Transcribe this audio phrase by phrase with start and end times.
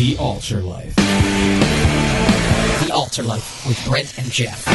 [0.00, 0.96] The Altar Life.
[0.96, 4.60] The Altar Life with Brent and Geoff.
[4.60, 4.72] Some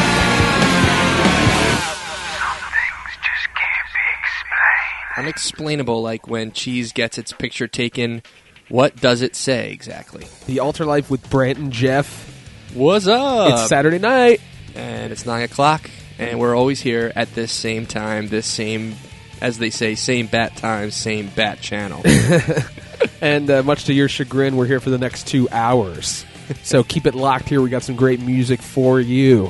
[2.69, 5.17] things just can't be explained.
[5.17, 8.21] Unexplainable, like when cheese gets its picture taken.
[8.69, 10.27] What does it say exactly?
[10.45, 12.31] The Altar Life with Brent and Geoff.
[12.75, 13.49] What's up?
[13.51, 14.41] it's Saturday night.
[14.75, 15.89] and it's nine o'clock,
[16.19, 18.93] and we're always here at this same time, this same,
[19.41, 22.03] as they say, same bat time, same bat channel.
[23.25, 26.23] And uh, much to your chagrin, we're here for the next two hours.
[26.61, 27.59] so keep it locked here.
[27.59, 29.49] We got some great music for you.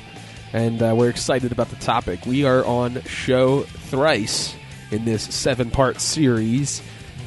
[0.54, 2.26] And uh, we're excited about the topic.
[2.26, 4.56] We are on show thrice
[4.92, 6.82] in this seven part series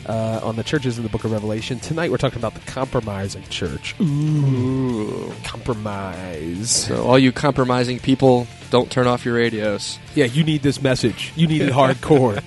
[0.07, 1.81] uh, on the churches in the book of Revelation.
[1.81, 3.95] Tonight we're talking about the compromising church.
[4.01, 5.31] Ooh.
[5.45, 6.71] Compromise.
[6.71, 9.99] so, all you compromising people, don't turn off your radios.
[10.15, 11.33] Yeah, you need this message.
[11.37, 12.43] You need it hardcore.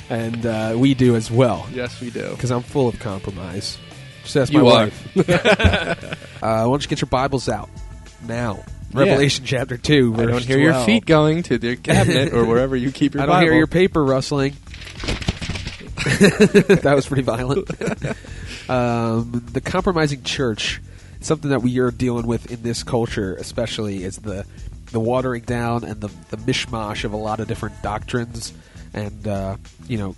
[0.10, 1.66] and uh, we do as well.
[1.72, 2.30] Yes, we do.
[2.30, 3.78] because I'm full of compromise.
[4.24, 4.84] Just ask You my are.
[4.84, 5.16] wife.
[6.42, 7.68] uh, why don't you get your Bibles out
[8.26, 8.64] now?
[8.92, 10.14] Revelation chapter two.
[10.18, 13.26] I don't hear your feet going to the cabinet or wherever you keep your I
[13.26, 14.54] don't hear your paper rustling.
[16.04, 17.70] that was pretty violent.
[18.68, 20.82] um, the compromising church,
[21.20, 24.44] something that we are dealing with in this culture, especially, is the
[24.92, 28.52] the watering down and the the mishmash of a lot of different doctrines,
[28.94, 29.56] and uh,
[29.88, 30.14] you know,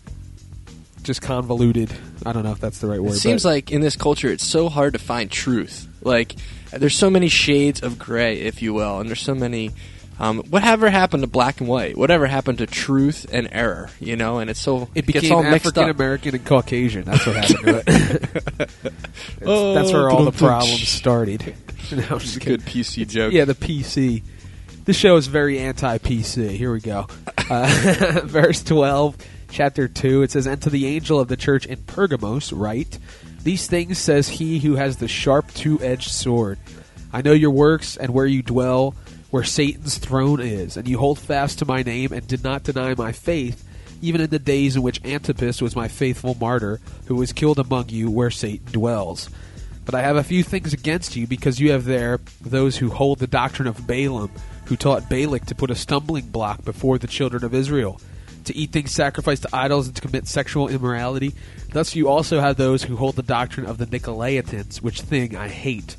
[1.03, 1.92] just convoluted.
[2.27, 3.14] I don't know if that's the right word.
[3.14, 5.89] It seems but- like in this culture, it's so hard to find truth.
[6.02, 6.34] Like,
[6.70, 9.70] there's so many shades of gray, if you will, and there's so many.
[10.20, 11.97] Um, whatever happened to black and white?
[11.98, 13.91] Whatever happened to truth and error?
[13.98, 15.91] You know, and it's so It gets became all African.
[15.91, 17.02] American and Caucasian.
[17.02, 17.83] That's what happened to
[18.62, 18.70] it.
[19.45, 21.55] Oh, that's where all the problems started.
[21.92, 23.33] No, It's a good PC joke.
[23.34, 24.22] Yeah, the PC.
[24.85, 26.51] This show is very anti-PC.
[26.51, 27.07] Here we go.
[27.49, 29.17] Uh, verse 12,
[29.49, 30.25] chapter 2.
[30.25, 32.99] It says, And to the angel of the church in Pergamos, write,
[33.43, 36.59] These things says he who has the sharp two-edged sword.
[37.15, 38.95] I know your works and where you dwell,
[39.31, 42.95] where Satan's throne is, and you hold fast to my name and did not deny
[42.95, 43.67] my faith,
[44.03, 47.89] even in the days in which Antipas was my faithful martyr, who was killed among
[47.89, 49.31] you where Satan dwells.
[49.87, 53.19] But I have a few things against you, because you have there those who hold
[53.19, 54.31] the doctrine of Balaam,
[54.67, 58.01] who taught Balak to put a stumbling block before the children of Israel,
[58.45, 61.35] to eat things sacrificed to idols and to commit sexual immorality.
[61.73, 65.48] Thus you also have those who hold the doctrine of the Nicolaitans, which thing I
[65.48, 65.97] hate.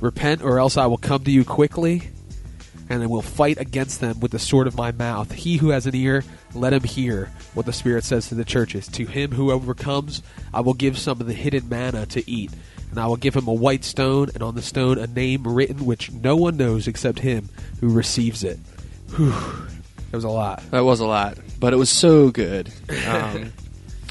[0.00, 2.10] Repent, or else I will come to you quickly,
[2.88, 5.32] and I will fight against them with the sword of my mouth.
[5.32, 6.24] He who has an ear,
[6.54, 8.86] let him hear what the Spirit says to the churches.
[8.88, 10.22] To him who overcomes,
[10.54, 12.50] I will give some of the hidden manna to eat,
[12.90, 15.84] and I will give him a white stone, and on the stone a name written
[15.84, 17.48] which no one knows except him
[17.80, 18.58] who receives it.
[19.16, 19.32] Whew.
[20.10, 20.62] That was a lot.
[20.70, 22.72] That was a lot, but it was so good.
[23.06, 23.52] Um,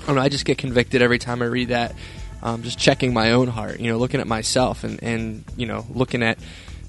[0.02, 0.22] I don't know.
[0.22, 1.96] I just get convicted every time I read that.
[2.44, 5.84] Um, just checking my own heart, you know, looking at myself and, and you know,
[5.90, 6.38] looking at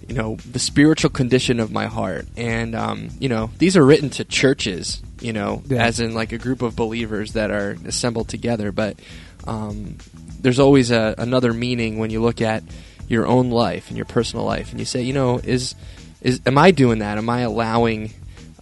[0.09, 2.27] you know the spiritual condition of my heart.
[2.37, 5.85] And um, you know, these are written to churches, you know, Yeah.
[5.85, 8.73] as in like a group of believers that are assembled together.
[8.73, 8.99] But
[9.47, 9.97] um,
[10.41, 12.63] there's always a, another meaning when you look at
[13.09, 15.75] your own life and your personal life, and you say, you know, is
[16.23, 17.19] is am I doing that?
[17.19, 18.13] Am I allowing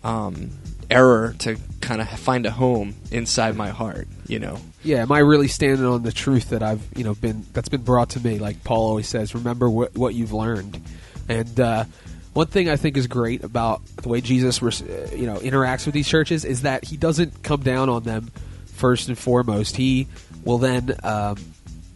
[0.02, 0.50] um,
[0.90, 4.08] error to kind of find a home inside my heart?
[4.26, 7.44] You know, Yeah, am I really standing on the truth that I've you know been
[7.52, 8.38] that's been brought to me?
[8.38, 10.80] Like Paul always says, remember what what you've learned.
[11.28, 11.84] And uh,
[12.32, 15.94] one thing I think is great about the way Jesus uh, you know interacts with
[15.94, 18.30] these churches is that he doesn't come down on them
[18.66, 19.76] first and foremost.
[19.76, 20.08] He
[20.44, 21.36] will then um,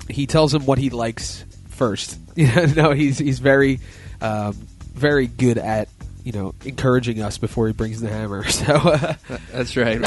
[0.08, 2.18] he tells them what he likes first.
[2.38, 3.80] You know, no, he's he's very
[4.20, 4.52] um,
[4.94, 5.88] very good at
[6.22, 8.44] you know encouraging us before he brings the hammer.
[8.48, 8.74] So.
[8.74, 9.14] Uh,
[9.50, 10.00] that's right.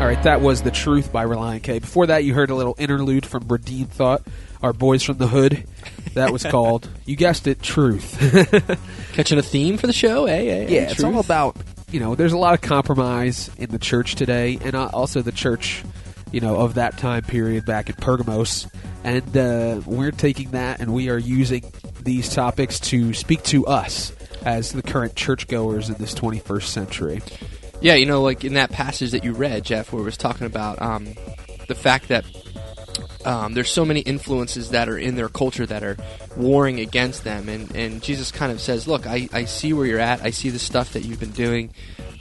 [0.00, 1.78] All right, that was The Truth by Relient K.
[1.78, 4.22] Before that, you heard a little interlude from Redeemed Thought,
[4.62, 5.64] our boys from the hood.
[6.14, 8.18] That was called, you guessed it, Truth.
[9.12, 10.32] Catching a theme for the show, eh?
[10.32, 11.14] eh, yeah, it's truth?
[11.14, 11.56] all about,
[11.90, 15.32] you know, there's a lot of compromise in the church today, and uh, also the
[15.32, 15.84] church,
[16.32, 18.66] you know, of that time period back in Pergamos.
[19.02, 21.64] And uh, we're taking that and we are using
[22.02, 24.12] these topics to speak to us
[24.44, 27.22] as the current churchgoers in this 21st century.
[27.80, 30.46] Yeah, you know, like in that passage that you read, Geoff, where it was talking
[30.46, 31.14] about um,
[31.66, 32.24] the fact that
[33.24, 35.96] um, there's so many influences that are in their culture that are
[36.36, 40.00] warring against them, and, and Jesus kind of says, "Look, I, I see where you're
[40.00, 40.22] at.
[40.22, 41.70] I see the stuff that you've been doing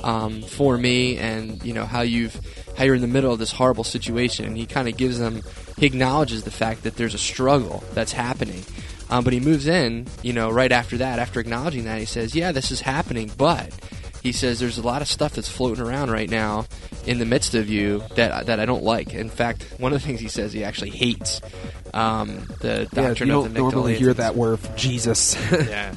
[0.04, 2.40] um, for me, and you know how you've
[2.78, 5.42] how you're in the middle of this horrible situation." And he kind of gives them,
[5.78, 8.64] he acknowledges the fact that there's a struggle that's happening.
[9.10, 12.36] Um, but he moves in, you know, right after that, after acknowledging that, he says,
[12.36, 13.74] "Yeah, this is happening, but."
[14.22, 16.66] He says there's a lot of stuff that's floating around right now
[17.06, 19.14] in the midst of you that that I don't like.
[19.14, 21.42] In fact, one of the things he says he actually hates.
[21.94, 25.36] um, the Yeah, doctrine you of don't normally hear that word Jesus.
[25.52, 25.96] yeah.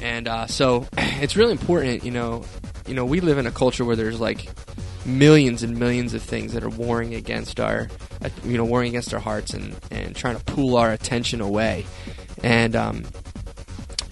[0.00, 2.44] And uh, so it's really important, you know.
[2.86, 4.48] You know, we live in a culture where there's like
[5.04, 7.88] millions and millions of things that are warring against our,
[8.22, 11.84] uh, you know, warring against our hearts and and trying to pull our attention away.
[12.42, 13.04] And um,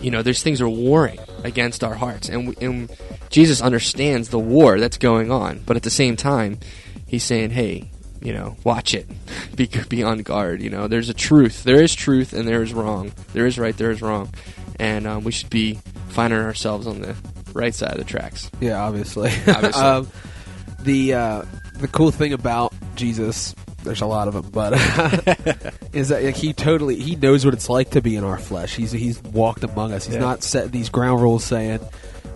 [0.00, 2.90] you know, there's things are warring against our hearts, and, we, and
[3.30, 5.62] Jesus understands the war that's going on.
[5.64, 6.58] But at the same time,
[7.06, 7.90] he's saying, "Hey,
[8.20, 9.06] you know, watch it.
[9.56, 10.62] be be on guard.
[10.62, 11.64] You know, there's a truth.
[11.64, 13.12] There is truth, and there is wrong.
[13.32, 13.76] There is right.
[13.76, 14.32] There is wrong,
[14.78, 15.78] and um, we should be
[16.08, 17.16] finding ourselves on the
[17.52, 18.50] right side of the tracks.
[18.60, 19.30] Yeah, obviously.
[19.46, 19.82] Obviously.
[19.82, 20.08] um,
[20.80, 21.42] the uh,
[21.74, 23.54] the cool thing about Jesus,
[23.86, 27.54] there's a lot of them, but uh, is that like, he totally he knows what
[27.54, 28.76] it's like to be in our flesh.
[28.76, 30.04] He's he's walked among us.
[30.06, 30.20] He's Yeah.
[30.20, 31.80] not set these ground rules saying,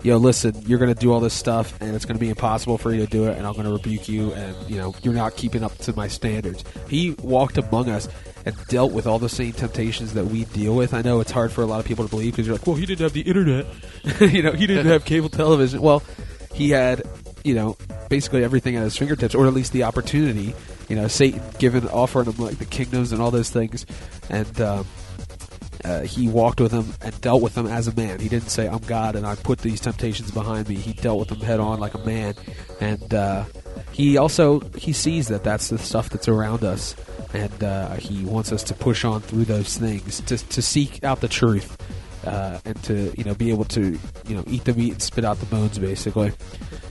[0.03, 2.77] "Yo, listen, you're going to do all this stuff, and it's going to be impossible
[2.77, 5.13] for you to do it, and I'm going to rebuke you, and you know you're
[5.13, 8.07] not keeping up to my standards." He walked among us.
[8.43, 10.95] And dealt with all the same temptations that we deal with.
[10.95, 12.75] I know it's hard for a lot of people to believe because you're like, well,
[12.75, 13.67] he didn't have the internet.
[14.19, 15.79] you know, he didn't have cable television.
[15.79, 16.01] Well,
[16.51, 17.03] he had,
[17.43, 17.77] you know,
[18.09, 20.55] basically everything at his fingertips, or at least the opportunity.
[20.91, 23.85] You know, Satan given offering him like the kingdoms and all those things,
[24.29, 24.85] and um,
[25.85, 28.19] uh, he walked with him and dealt with them as a man.
[28.19, 31.29] He didn't say, "I'm God and I put these temptations behind me." He dealt with
[31.29, 32.33] them head on like a man,
[32.81, 33.45] and uh,
[33.93, 36.93] he also he sees that that's the stuff that's around us,
[37.33, 41.21] and uh, he wants us to push on through those things to to seek out
[41.21, 41.77] the truth.
[42.25, 43.97] Uh, and to you know be able to
[44.27, 46.31] you know eat the meat and spit out the bones basically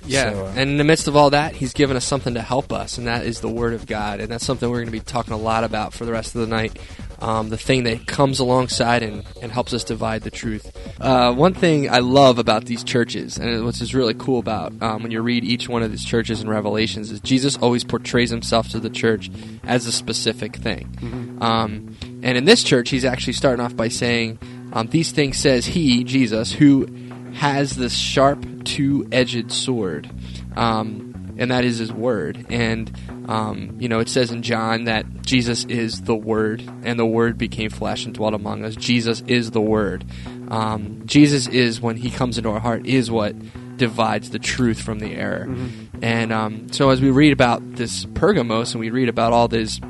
[0.06, 2.42] Yeah, So, uh, and in the midst of all that, he's given us something to
[2.42, 4.92] help us, and that is the Word of God, and that's something we're going to
[4.92, 6.78] be talking a lot about for the rest of the night.
[7.20, 10.74] Um, the thing that comes alongside and, and helps us divide the truth.
[10.98, 15.02] Uh, one thing I love about these churches, and what's is really cool about um,
[15.02, 18.70] when you read each one of these churches in Revelations, is Jesus always portrays himself
[18.70, 19.30] to the church
[19.64, 21.38] as a specific thing.
[21.40, 24.38] Um, and in this church, he's actually starting off by saying,
[24.72, 26.86] um, "These things says he, Jesus, who
[27.34, 30.10] has this sharp two-edged sword."
[30.56, 32.46] um, and that is his word.
[32.50, 32.90] And
[33.28, 37.38] um, you know, it says in John that Jesus is the Word, and the Word
[37.38, 38.74] became flesh and dwelt among us.
[38.74, 40.04] Jesus is the Word.
[40.48, 43.36] Um, Jesus is when He comes into our heart is what
[43.76, 45.48] divides the truth from the error.
[46.02, 49.80] And um, so, as we read about this Pergamos, and we read about all these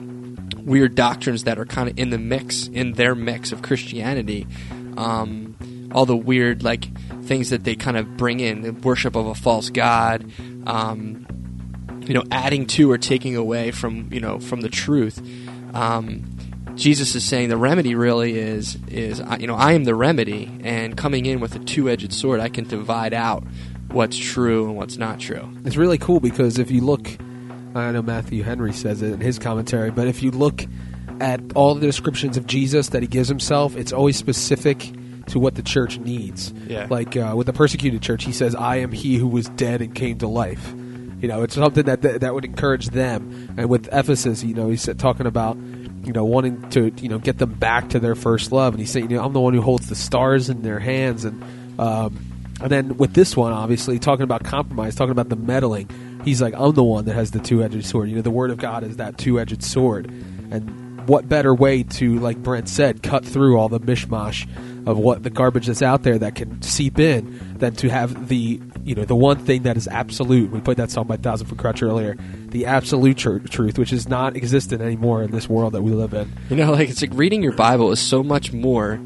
[0.64, 4.46] weird doctrines that are kind of in the mix, in their mix of Christianity.
[4.96, 5.56] Um,
[5.92, 6.88] all the weird like
[7.24, 10.30] things that they kind of bring in, the worship of a false god,
[10.66, 11.26] um,
[12.02, 15.20] you know, adding to or taking away from you know from the truth.
[15.74, 16.24] Um,
[16.74, 20.96] Jesus is saying the remedy really is is you know I am the remedy, and
[20.96, 23.44] coming in with a two-edged sword, I can divide out
[23.88, 25.48] what's true and what's not true.
[25.64, 27.18] It's really cool because if you look,
[27.74, 30.66] I know Matthew Henry says it in his commentary, but if you look
[31.20, 34.92] at all the descriptions of Jesus that he gives himself, it's always specific
[35.26, 36.52] to what the church needs.
[36.66, 36.86] Yeah.
[36.90, 39.94] Like uh, with the persecuted church, he says, "I am he who was dead and
[39.94, 40.74] came to life."
[41.20, 43.54] You know, it's something that that, that would encourage them.
[43.56, 47.38] And with Ephesus, you know, he's talking about you know wanting to you know get
[47.38, 49.62] them back to their first love, and he's saying, you know, I'm the one who
[49.62, 51.44] holds the stars in their hands, and
[51.78, 52.18] um,
[52.60, 55.88] and then with this one, obviously talking about compromise, talking about the meddling,
[56.24, 58.08] he's like, I'm the one that has the two-edged sword.
[58.08, 60.06] You know, the word of God is that two-edged sword,
[60.50, 64.46] and what better way to, like Brent said, cut through all the mishmash
[64.86, 68.60] of what the garbage that's out there that can seep in than to have the
[68.84, 70.50] you know the one thing that is absolute.
[70.50, 72.16] We played that song by Thousand Foot Krutch earlier.
[72.48, 76.14] The absolute tr- truth, which is not existent anymore in this world that we live
[76.14, 76.32] in.
[76.48, 79.00] You know, like it's like reading your Bible is so much more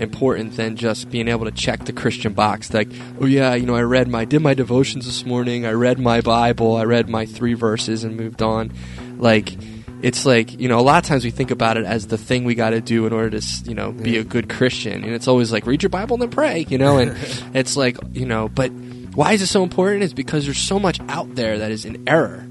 [0.00, 2.72] important than just being able to check the Christian box.
[2.72, 2.88] Like,
[3.20, 5.66] oh yeah, you know, I read my did my devotions this morning.
[5.66, 6.76] I read my Bible.
[6.76, 8.72] I read my three verses and moved on.
[9.18, 9.54] Like,
[10.02, 12.44] it's like you know, a lot of times we think about it as the thing
[12.44, 15.28] we got to do in order to you know be a good Christian, and it's
[15.28, 16.66] always like read your Bible and then pray.
[16.68, 17.16] You know, and
[17.54, 18.72] it's like you know, but
[19.14, 20.02] why is it so important?
[20.02, 22.46] It's because there's so much out there that is in error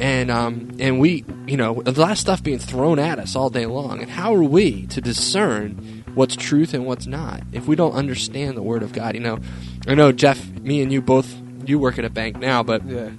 [0.00, 3.50] and um, and we, you know, a lot of stuff being thrown at us all
[3.50, 4.00] day long.
[4.00, 8.56] And how are we to discern what's truth and what's not if we don't understand
[8.56, 9.14] the Word of God?
[9.14, 9.38] You know,
[9.86, 11.34] I know Geoff, me and you both,
[11.66, 13.10] you work at a bank now, but Yeah.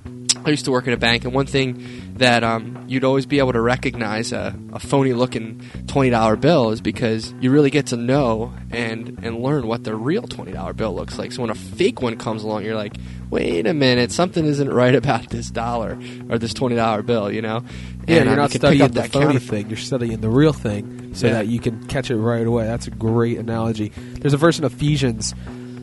[0.43, 3.37] I used to work at a bank, and one thing that um, you'd always be
[3.37, 8.51] able to recognize a, a phony-looking twenty-dollar bill is because you really get to know
[8.71, 11.31] and and learn what the real twenty-dollar bill looks like.
[11.31, 12.95] So when a fake one comes along, you're like,
[13.29, 17.63] "Wait a minute, something isn't right about this dollar or this twenty-dollar bill," you know?
[18.11, 19.67] Yeah, And, you're not studying the phony thing.
[19.69, 21.33] You're studying the real thing so Yeah.
[21.33, 22.65] that you can catch it right away.
[22.65, 23.91] That's a great analogy.
[24.13, 25.33] There's a verse in Ephesians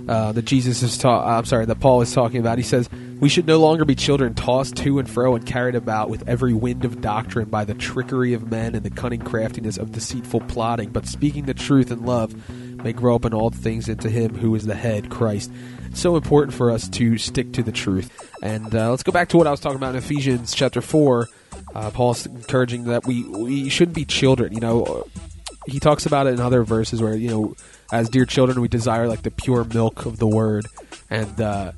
[0.09, 2.57] uh, that Jesus is ta- I'm sorry, that Paul is talking about.
[2.57, 2.89] He says,
[3.21, 6.55] "We should no longer be children tossed to and fro and carried about with every
[6.55, 10.91] wind of doctrine by the trickery of men and the cunning craftiness of deceitful plotting,
[10.91, 12.35] but speaking the truth in love,
[12.83, 15.51] may grow up in all things into Him who is the head, Christ."
[15.91, 18.11] It's so important for us to stick to the truth.
[18.43, 21.29] And uh, let's go back to what I was talking about in Ephesians chapter four.
[21.79, 24.53] Uh, Paul's encouraging that we we shouldn't be children.
[24.53, 25.07] You know,
[25.69, 27.55] he talks about it in other verses where you know,
[27.93, 30.67] as dear children, we desire like the pure milk of the word,
[31.09, 31.71] and uh,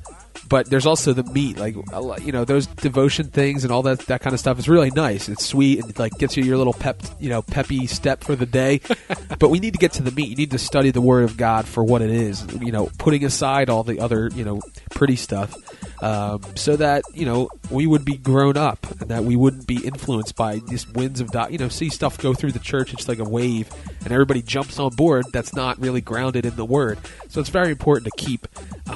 [0.50, 1.76] but there's also the meat, like
[2.23, 5.28] you know, those devotion things and all that that kind of stuff is really nice.
[5.28, 8.47] It's sweet and like gets you your little pep, you know, peppy step for the
[8.47, 8.80] day.
[9.38, 10.28] but we need to get to the meat.
[10.28, 12.45] You need to study the Word of God for what it is.
[12.61, 15.54] You know, putting aside all the other you know pretty stuff.
[16.02, 19.85] Um, so that you know we would be grown up and that we wouldn't be
[19.87, 23.07] influenced by these winds of do- you know see stuff go through the church it's
[23.07, 23.69] like a wave
[24.02, 27.71] and everybody jumps on board that's not really grounded in the word so it's very
[27.71, 28.49] important to keep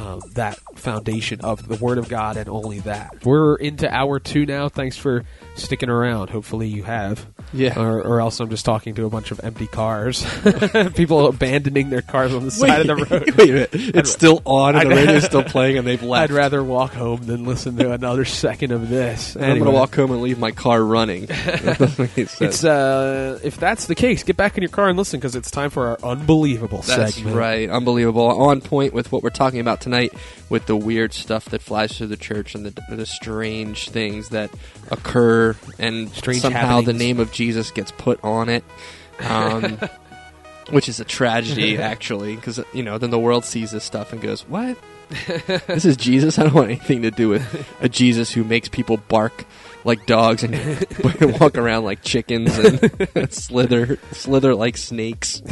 [0.05, 3.25] um, that foundation of the word of god and only that.
[3.25, 4.69] We're into hour two now.
[4.69, 6.31] Thanks for sticking around.
[6.31, 7.79] Hopefully you have Yeah.
[7.79, 10.25] or, or else i'm just talking to a bunch of empty cars
[10.97, 13.69] people abandoning their cars on the side of the road Wait a minute.
[13.73, 16.31] It's still on and the I'd- radio's still playing and they've left.
[16.31, 19.37] I'd rather walk home than listen to another second of this.
[19.37, 21.27] I'm going to walk home and leave my car running.
[21.27, 22.41] That doesn't make any sense.
[22.57, 25.51] It's uh, if that's the case, get back in your car and listen because it's
[25.51, 27.37] time for our unbelievable That's segment.
[27.37, 27.69] right.
[27.71, 28.27] Unbelievable.
[28.27, 30.13] On point with what we're talking about tonight
[30.49, 34.51] with the weird stuff that flies through the church and the, the strange things that
[34.91, 38.65] occur and Strange somehow the name of Jesus gets put on it.
[39.21, 39.79] Um,
[40.71, 44.23] which is a tragedy, actually, because, you know, then the world sees this stuff and
[44.23, 44.79] goes, what?
[45.67, 46.39] this is Jesus?
[46.39, 49.45] I don't want anything to do with a Jesus who makes people bark
[49.85, 50.55] like dogs and
[51.41, 55.43] walk around like chickens and slither slither like snakes.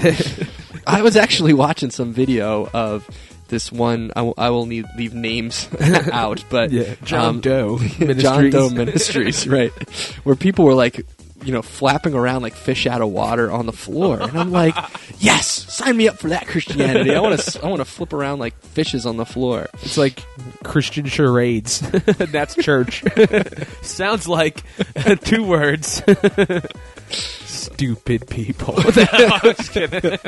[0.86, 3.08] I was actually watching some video of
[3.48, 4.10] this one.
[4.16, 5.68] I will, need, leave names
[6.10, 9.70] out, but Yeah, John um, Doe John Doe Ministries, right?
[10.24, 11.04] Where people were like,
[11.44, 14.74] you know, flapping around like fish out of water on the floor, and I'm like,
[15.18, 17.14] yes, sign me up for that Christianity.
[17.14, 19.68] I want to, I want to flip around like fishes on the floor.
[19.82, 20.22] It's like
[20.64, 21.80] Christian charades.
[22.30, 23.02] that's church.
[23.82, 24.62] Sounds like
[25.24, 26.02] two words.
[27.10, 28.74] Stupid people.
[28.76, 30.18] No, I'm just kidding.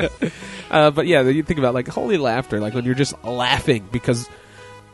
[0.69, 4.27] Uh, but yeah, you think about like holy laughter, like when you're just laughing because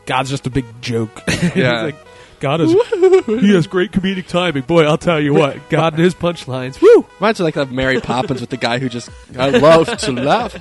[0.06, 1.10] God's just a big joke.
[1.26, 1.82] It's Yeah.
[1.82, 1.96] like,
[2.42, 2.72] God is
[3.40, 4.64] he has great comedic timing.
[4.64, 6.82] Boy, I'll tell you what, God and his punchlines.
[6.82, 7.06] Woo!
[7.20, 9.08] Reminds me like of Mary Poppins with the guy who just
[9.38, 10.56] I love to laugh,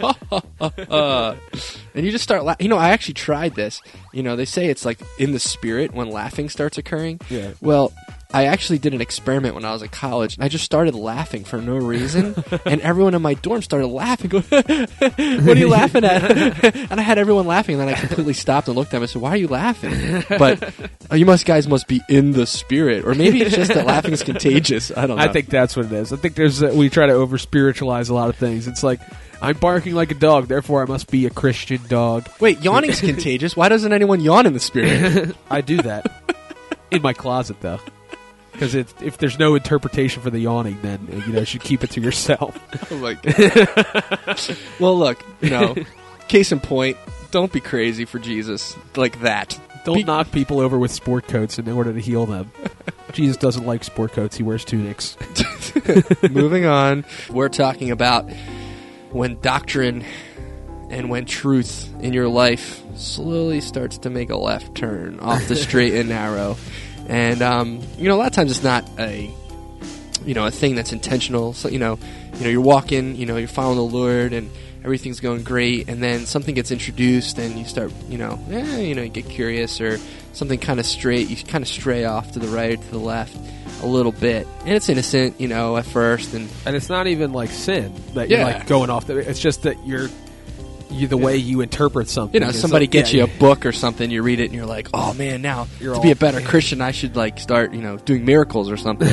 [0.62, 1.36] Uh,
[1.96, 2.46] and you just start.
[2.46, 3.82] La- you know, I actually tried this.
[4.14, 7.20] You know, they say it's like in the spirit when laughing starts occurring.
[7.30, 7.54] Yeah.
[7.62, 7.92] Well,
[8.34, 11.44] I actually did an experiment when I was at college, and I just started laughing
[11.44, 12.36] for no reason,
[12.66, 14.30] and everyone in my dorm started laughing.
[14.30, 18.34] Going, "What are you laughing at?" and I had everyone laughing, and then I completely
[18.34, 20.74] stopped and looked at them and said, "Why are you laughing?" But
[21.10, 24.14] oh, you must guys must be in the spirit, or maybe it's just that laughing
[24.14, 24.92] is contagious.
[24.96, 25.24] I don't know.
[25.24, 26.14] I think that's what it is.
[26.14, 28.68] I think there's uh, we try to over spiritualize a lot of things.
[28.68, 29.00] It's like
[29.42, 32.30] I'm barking like a dog, therefore I must be a Christian dog.
[32.40, 33.56] Wait, yawning's contagious.
[33.58, 35.36] Why doesn't anyone yawn in the spirit?
[35.50, 36.12] I do that
[36.92, 37.80] in my closet though,
[38.52, 41.84] because if there's no interpretation for the yawning, then uh, you know you should keep
[41.84, 42.58] it to yourself.
[42.92, 44.40] oh my god.
[44.80, 45.76] well, look, you know,
[46.28, 46.98] case in point,
[47.32, 49.60] don't be crazy for Jesus like that.
[49.84, 52.52] Don't Be- knock people over with sport coats in order to heal them.
[53.14, 55.18] Jesus doesn't like sport coats; he wears tunics.
[56.30, 58.30] Moving on, we're talking about
[59.12, 60.06] when doctrine
[60.90, 65.56] and when truth in your life slowly starts to make a left turn off the
[65.56, 66.58] straight and narrow.
[67.08, 69.30] And um, you know, a lot of times it's not a
[70.26, 71.54] you know a thing that's intentional.
[71.54, 72.00] So you know,
[72.36, 74.50] you know, you're walking, you know, you're following the Lord, and
[74.84, 78.96] everything's going great, and then something gets introduced, and you start, you know, eh, you
[78.96, 80.00] know, you get curious, or
[80.34, 82.98] something kind of straight, you kind of stray off to the right or to the
[82.98, 83.36] left
[83.84, 87.34] a little bit, and it's innocent, you know, at first, and And it's not even
[87.34, 89.08] like sin that you're like going off.
[89.08, 90.08] The, it's just that you're
[90.92, 92.42] you the way you interpret something.
[92.42, 94.54] you know, somebody like- gets yeah, you a book or something, you read it, and
[94.54, 97.82] you're like, oh man, now to be a better Christian, I should like start, you
[97.82, 99.08] know, doing miracles or something,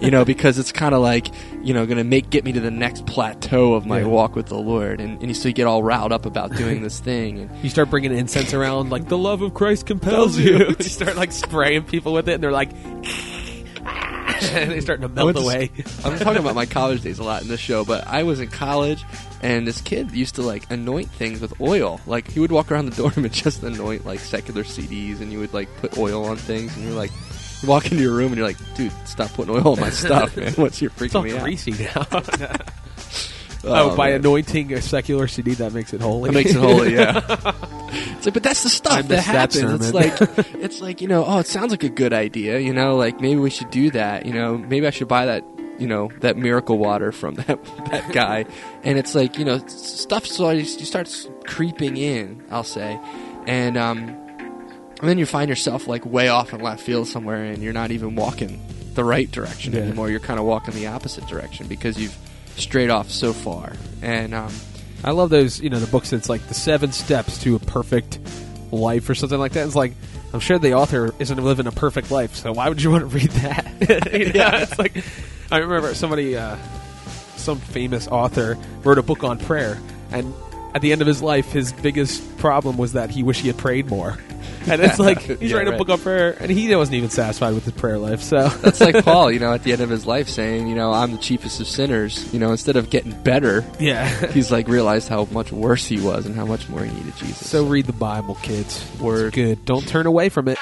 [0.02, 1.28] you know, because it's kind of like,
[1.62, 4.06] you know, going to make get me to the next plateau of my Yeah.
[4.06, 7.00] walk with the Lord, and, and so you get all riled up about doing this
[7.08, 10.68] thing, and You start bringing incense around, like the love of Christ compels you.
[10.78, 12.70] you start like spraying people with it, and they're like,
[14.68, 15.70] they start to melt to- away.
[16.04, 18.48] I'm talking about my college days a lot in this show, but I was in
[18.48, 19.04] college,
[19.42, 22.00] and this kid used to like anoint things with oil.
[22.06, 25.38] Like he would walk around the dorm and just anoint like secular CDs, and you
[25.40, 27.10] would like put oil on things, and you're like,
[27.62, 30.36] you walk into your room and you're like, dude, stop putting oil on my stuff,
[30.36, 30.52] man.
[30.54, 31.42] What's your It's all freaking me out?
[31.42, 32.06] greasy now.
[33.66, 34.20] Oh, by man.
[34.20, 36.30] anointing a secular CD, that makes it holy.
[36.30, 37.52] That makes it holy, yeah.
[38.16, 39.84] It's like, but that's the I stuff that missed that happens.
[39.86, 40.14] it's like,
[40.54, 42.58] it's like you know, oh, it sounds like a good idea.
[42.58, 44.26] You know, like maybe we should do that.
[44.26, 45.44] You know, maybe I should buy that.
[45.78, 48.46] You know, that miracle water from that that guy,
[48.82, 50.26] and it's like you know, stuff.
[50.26, 51.08] So you start
[51.46, 52.42] creeping in.
[52.50, 52.98] I'll say,
[53.46, 54.08] and um,
[55.00, 57.90] and then you find yourself like way off in left field somewhere, and you're not
[57.92, 58.60] even walking
[58.94, 59.80] the right direction Yeah.
[59.80, 60.10] anymore.
[60.10, 62.16] You're kind of walking the opposite direction because you've
[62.56, 63.72] strayed off so far.
[64.02, 64.52] And um,
[65.02, 68.18] I love those, you know, the books that's like the seven steps to a perfect
[68.70, 69.66] life or something like that.
[69.66, 69.92] It's like,
[70.32, 73.16] I'm sure the author isn't living a perfect life, so why would you want to
[73.16, 73.64] read that?
[74.12, 74.62] You know, Yeah.
[74.62, 75.04] It's like,
[75.50, 76.56] I remember somebody, uh,
[77.36, 79.78] some famous author wrote a book on prayer,
[80.10, 80.32] and
[80.74, 83.58] at the end of his life, his biggest problem was that he wished he had
[83.58, 84.18] prayed more.
[84.66, 85.78] And it's like, he's Yeah, writing a right.
[85.78, 88.48] book on prayer, and he wasn't even satisfied with his prayer life, so.
[88.48, 91.12] That's like Paul, you know, at the end of his life saying, you know, I'm
[91.12, 92.32] the chiefest of sinners.
[92.32, 94.08] You know, instead of getting better, yeah.
[94.32, 97.48] he's like realized how much worse he was and how much more he needed Jesus.
[97.48, 98.84] So read the Bible, kids.
[99.00, 99.26] Word.
[99.26, 99.64] It's good.
[99.64, 100.58] Don't turn away from it.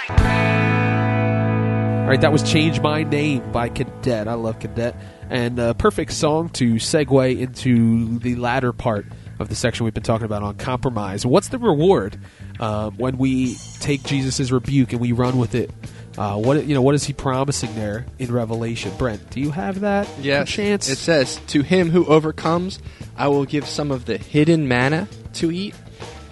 [2.03, 4.27] All right, that was "Change My Name" by Cadet.
[4.27, 4.97] I love Cadet,
[5.31, 9.07] and a perfect song to segue into the latter part
[9.43, 11.27] of the section we've been talking about on compromise.
[11.27, 12.19] What's the reward
[12.61, 15.71] um, when we take Jesus' rebuke and we run with it?
[16.17, 16.83] Uh, what you know?
[16.83, 18.93] What is he promising there in Revelation?
[18.99, 20.09] Brent, do you have that?
[20.21, 20.89] yes, chance.
[20.89, 22.81] it says, "To him who overcomes,
[23.17, 25.75] I will give some of the hidden manna to eat,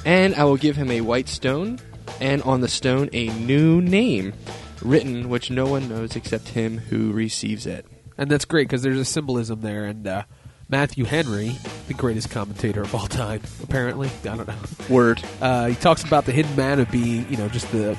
[0.04, 1.78] and I will give him a white stone,
[2.20, 4.34] and on the stone a new name,
[4.82, 7.86] written which no one knows except him who receives it."
[8.20, 9.86] and that's great because there's a symbolism there.
[9.86, 10.24] And uh,
[10.68, 11.56] Matthew Henry,
[11.90, 14.54] the greatest commentator of all time, apparently, I don't know.
[14.88, 15.20] Word.
[15.40, 17.98] Uh, he talks about the hidden manna being, you know, just the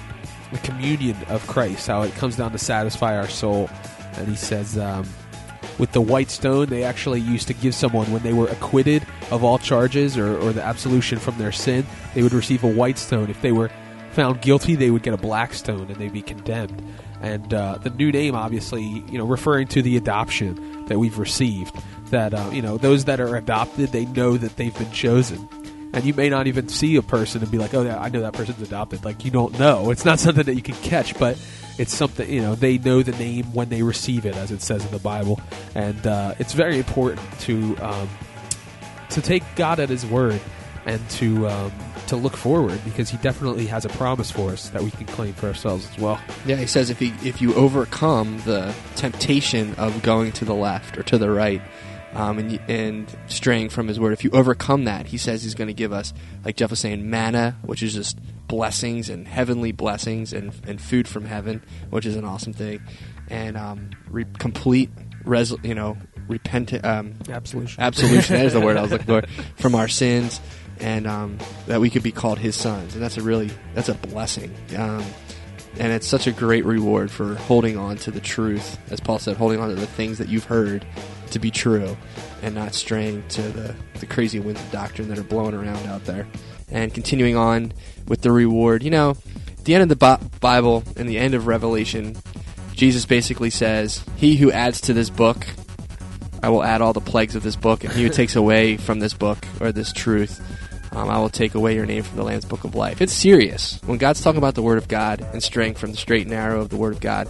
[0.51, 3.69] the communion of Christ, how it comes down to satisfy our soul.
[4.13, 5.07] And he says, um,
[5.77, 9.43] with the white stone, they actually used to give someone when they were acquitted of
[9.43, 13.29] all charges or, or the absolution from their sin, they would receive a white stone.
[13.29, 13.71] If they were
[14.11, 16.81] found guilty, they would get a black stone and they'd be condemned.
[17.21, 21.75] And uh, the new name, obviously, you know, referring to the adoption that we've received.
[22.11, 25.47] That uh, you know, those that are adopted, they know that they've been chosen
[25.93, 28.21] and you may not even see a person and be like, "Oh, yeah, I know
[28.21, 29.91] that person's adopted." Like you don't know.
[29.91, 31.37] It's not something that you can catch, but
[31.77, 32.55] it's something you know.
[32.55, 35.39] They know the name when they receive it, as it says in the Bible,
[35.75, 38.09] and uh, it's very important to um,
[39.09, 40.39] to take God at His word
[40.85, 41.71] and to um,
[42.07, 45.33] to look forward because He definitely has a promise for us that we can claim
[45.33, 46.19] for ourselves as well.
[46.45, 50.97] Yeah, he says if he, if you overcome the temptation of going to the left
[50.97, 51.61] or to the right,
[52.13, 55.67] um, and and straying from his word, if you overcome that, he says he's going
[55.69, 60.33] to give us, like Geoff was saying, manna, which is just blessings and heavenly blessings
[60.33, 62.81] and and food from heaven, which is an awesome thing,
[63.29, 64.89] and um, re- complete
[65.23, 65.97] res you know
[66.27, 67.81] repentant um, Absolution.
[67.81, 68.35] absolution.
[68.35, 69.21] That is the word I was looking for.
[69.57, 70.39] From our sins
[70.79, 72.93] and um, that we could be called his sons.
[72.93, 74.53] And that's a really that's a blessing.
[74.77, 75.03] Um,
[75.77, 79.37] and it's such a great reward for holding on to the truth as Paul said
[79.37, 80.85] holding on to the things that you've heard
[81.31, 81.97] to be true
[82.41, 86.03] and not straying to the, the crazy winds of doctrine that are blowing around out
[86.05, 86.27] there
[86.69, 87.73] and continuing on
[88.07, 89.15] with the reward you know
[89.63, 92.15] the end of the Bible and the end of Revelation
[92.73, 95.45] Jesus basically says he who adds to this book
[96.43, 98.99] I will add all the plagues of this book, and he who takes away from
[98.99, 100.41] this book or this truth,
[100.91, 102.99] um, I will take away your name from the Lamb's Book of Life.
[102.99, 103.79] It's serious.
[103.85, 106.61] When God's talking about the Word of God and straying from the straight and narrow
[106.61, 107.29] of the Word of God,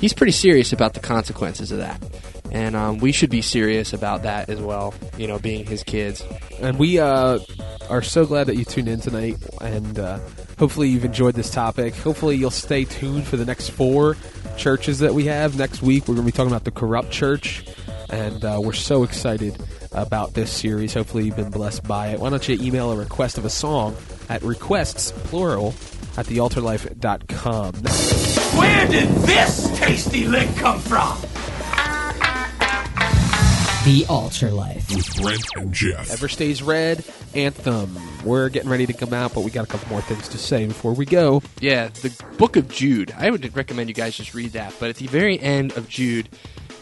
[0.00, 2.02] He's pretty serious about the consequences of that.
[2.50, 6.24] And um, we should be serious about that as well, you know, being His kids.
[6.60, 7.38] And we uh,
[7.88, 10.18] are so glad that you tuned in tonight, and uh,
[10.58, 11.94] hopefully you've enjoyed this topic.
[11.94, 14.16] Hopefully you'll stay tuned for the next four
[14.56, 15.56] churches that we have.
[15.56, 17.64] Next week we're going to be talking about the corrupt church,
[18.10, 19.56] and uh, we're so excited
[19.92, 20.94] about this series.
[20.94, 22.20] Hopefully you've been blessed by it.
[22.20, 23.96] Why don't you email a request of a song
[24.28, 25.74] at requests, plural,
[26.16, 27.74] at thealtarlife.com.
[28.58, 31.29] Where did this tasty lick come from?
[33.90, 34.88] The Altar Life.
[34.94, 36.12] with Brent and Geoff.
[36.12, 37.98] Ever Stays Red, Anthem.
[38.24, 40.64] We're getting ready to come out, but we got a couple more things to say
[40.64, 41.42] before we go.
[41.58, 43.12] Yeah, the book of Jude.
[43.18, 44.72] I would recommend you guys just read that.
[44.78, 46.28] But at the very end of Jude,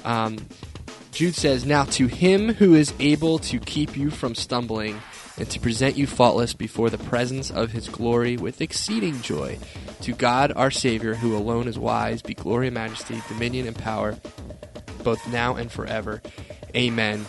[0.04, 0.36] um,
[1.10, 5.00] Jude says, Now to him who is able to keep you from stumbling
[5.38, 9.58] and to present you faultless before the presence of his glory with exceeding joy,
[10.02, 14.14] to God our Savior, who alone is wise, be glory and majesty, dominion and power,
[15.02, 16.20] both now and forever.
[16.74, 17.24] Amen.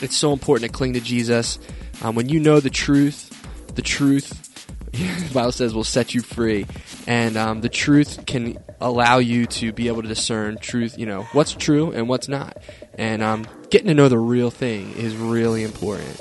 [0.00, 1.58] It's so important to cling to Jesus.
[2.02, 3.30] Um, when you know the truth,
[3.74, 4.40] the truth,
[4.92, 6.66] the Bible says, will set you free.
[7.06, 11.22] And um, the truth can allow you to be able to discern truth, you know,
[11.32, 12.58] what's true and what's not.
[12.94, 16.20] And um, getting to know the real thing is really important.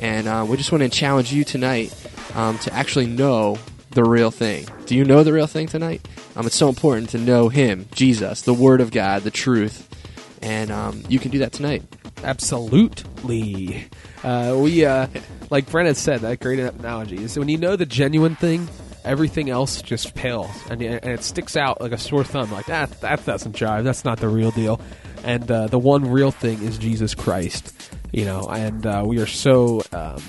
[0.00, 1.94] And uh, we just want to challenge you tonight
[2.34, 3.58] um, to actually know
[3.90, 4.66] the real thing.
[4.86, 6.06] Do you know the real thing tonight?
[6.36, 9.87] Um, it's so important to know Him, Jesus, the Word of God, the truth,
[10.42, 11.82] and um, you can do that tonight.
[12.22, 13.86] Absolutely.
[14.22, 15.06] Uh, we, uh,
[15.50, 18.68] like Brent had said, that great analogy is when you know the genuine thing,
[19.04, 22.50] everything else just pales and, and it sticks out like a sore thumb.
[22.50, 23.84] Like that, that doesn't jive.
[23.84, 24.80] That's not the real deal.
[25.24, 27.74] And uh, the one real thing is Jesus Christ.
[28.12, 30.22] You know, and uh, we are so um,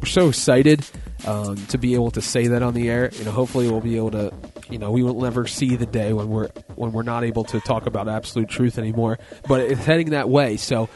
[0.00, 0.86] we're so excited
[1.26, 3.10] um, to be able to say that on the air.
[3.12, 4.32] You know, hopefully we'll be able to.
[4.70, 6.48] You know, we will never see the day when we're
[6.80, 9.18] when we're not able to talk about absolute truth anymore.
[9.46, 10.56] But it's heading that way.
[10.56, 10.88] So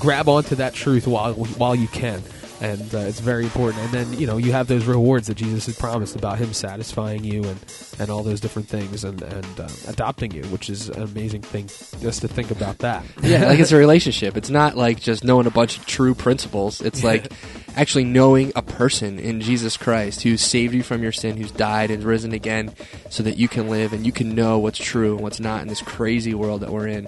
[0.00, 2.22] grab onto that truth while while you can,
[2.60, 3.82] and uh, it's very important.
[3.84, 7.24] And then you know you have those rewards that Jesus has promised about Him satisfying
[7.24, 7.58] you and
[7.98, 11.66] and all those different things, and and uh, adopting you, which is an amazing thing
[12.00, 13.04] just to think about that.
[13.22, 14.36] Yeah, like it's a relationship.
[14.36, 16.80] It's not like just knowing a bunch of true principles.
[16.80, 17.32] It's like
[17.76, 21.90] actually knowing a person in Jesus Christ who's saved you from your sin, who's died
[21.90, 22.74] and risen again,
[23.10, 25.68] so that you can live and you can know what's true and what's not in
[25.68, 27.06] this crazy world that we're in.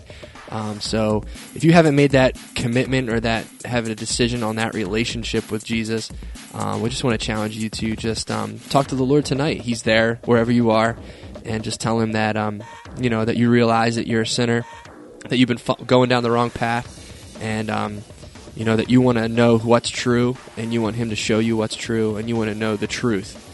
[0.50, 4.74] Um, so if you haven't made that commitment or that have a decision on that
[4.74, 6.10] relationship with Jesus,
[6.54, 9.60] um, we just want to challenge you to just um, talk to the Lord tonight.
[9.60, 10.96] He's there wherever you are,
[11.44, 12.62] and just tell him that um,
[12.98, 14.64] you know that you realize that you're a sinner,
[15.28, 18.02] that you've been going down the wrong path, and um,
[18.56, 21.38] you know that you want to know what's true, and you want Him to show
[21.38, 23.44] you what's true, and you want to know the truth.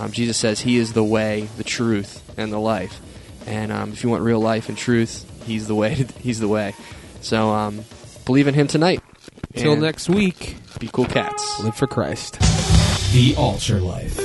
[0.00, 3.00] Um, Jesus says He is the way, the truth, and the life.
[3.46, 5.94] And um, if you want real life and truth, He's the way.
[6.20, 6.74] he's the way.
[7.20, 7.84] So um,
[8.26, 9.00] believe in Him tonight.
[9.54, 11.62] Till And next week, Be cool cats.
[11.62, 12.38] live for Christ.
[13.12, 14.20] The Altar Life.